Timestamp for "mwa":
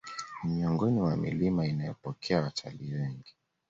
0.99-1.17